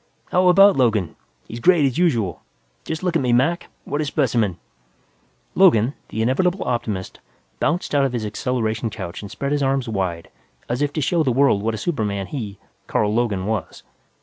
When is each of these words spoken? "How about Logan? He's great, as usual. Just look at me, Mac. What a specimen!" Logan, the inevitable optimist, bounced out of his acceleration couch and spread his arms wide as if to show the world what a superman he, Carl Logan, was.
"How 0.31 0.47
about 0.47 0.75
Logan? 0.77 1.15
He's 1.47 1.59
great, 1.59 1.85
as 1.85 1.99
usual. 1.99 2.41
Just 2.85 3.03
look 3.03 3.15
at 3.15 3.21
me, 3.21 3.31
Mac. 3.33 3.67
What 3.85 4.01
a 4.01 4.05
specimen!" 4.05 4.57
Logan, 5.53 5.93
the 6.09 6.23
inevitable 6.23 6.65
optimist, 6.67 7.19
bounced 7.59 7.93
out 7.93 8.05
of 8.05 8.13
his 8.13 8.25
acceleration 8.25 8.89
couch 8.89 9.21
and 9.21 9.29
spread 9.29 9.51
his 9.51 9.61
arms 9.61 9.87
wide 9.87 10.31
as 10.67 10.81
if 10.81 10.91
to 10.93 11.01
show 11.01 11.21
the 11.21 11.31
world 11.31 11.61
what 11.61 11.75
a 11.75 11.77
superman 11.77 12.25
he, 12.25 12.57
Carl 12.87 13.13
Logan, 13.13 13.45
was. 13.45 13.83